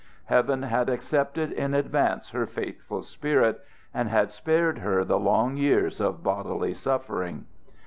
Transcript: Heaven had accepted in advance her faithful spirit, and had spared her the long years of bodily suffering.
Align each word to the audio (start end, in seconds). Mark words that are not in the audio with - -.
Heaven 0.25 0.63
had 0.63 0.89
accepted 0.89 1.51
in 1.51 1.75
advance 1.75 2.29
her 2.31 2.47
faithful 2.47 3.03
spirit, 3.03 3.61
and 3.93 4.09
had 4.09 4.31
spared 4.31 4.79
her 4.79 5.03
the 5.03 5.19
long 5.19 5.57
years 5.57 6.01
of 6.01 6.23
bodily 6.23 6.73
suffering. 6.73 7.45